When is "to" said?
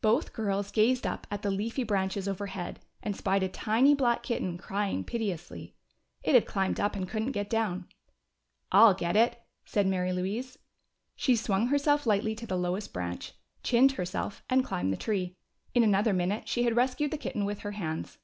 12.36-12.46